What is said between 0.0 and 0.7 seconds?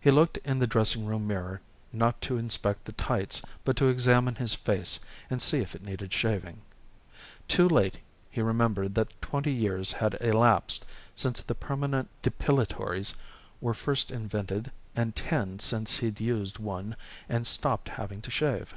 He looked in the